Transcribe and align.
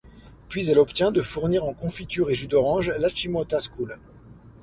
Puis 0.49 0.67
elle 0.67 0.79
obtient 0.79 1.11
de 1.11 1.21
fournir 1.21 1.63
en 1.63 1.73
confiture 1.75 2.31
et 2.31 2.33
jus 2.33 2.47
d'orange 2.47 2.89
l'Achimota 2.97 3.59
School. 3.59 3.93